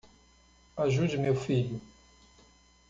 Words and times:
Ajude 0.77 1.15
meu 1.15 1.35
filho 1.35 1.79